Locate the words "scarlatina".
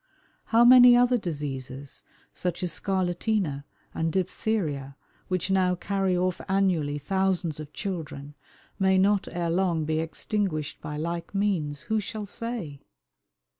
2.73-3.65